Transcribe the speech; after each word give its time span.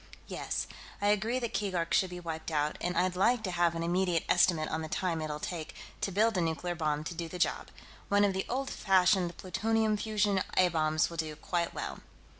"Yes. 0.25 0.65
I 0.99 1.09
agree 1.09 1.37
that 1.37 1.53
Keegark 1.53 1.93
should 1.93 2.09
be 2.09 2.19
wiped 2.19 2.49
out, 2.49 2.75
and 2.81 2.97
I'd 2.97 3.15
like 3.15 3.43
to 3.43 3.51
have 3.51 3.75
an 3.75 3.83
immediate 3.83 4.23
estimate 4.27 4.67
on 4.69 4.81
the 4.81 4.87
time 4.89 5.21
it'll 5.21 5.39
take 5.39 5.75
to 6.01 6.11
build 6.11 6.35
a 6.37 6.41
nuclear 6.41 6.73
bomb 6.73 7.03
to 7.03 7.13
do 7.13 7.29
the 7.29 7.37
job. 7.37 7.67
One 8.09 8.25
of 8.25 8.33
the 8.33 8.47
old 8.49 8.71
fashioned 8.71 9.37
plutonium 9.37 9.97
fission 9.97 10.41
A 10.57 10.69
bombs 10.69 11.11
will 11.11 11.17
do 11.17 11.35
quite 11.35 11.75
well." 11.75 11.99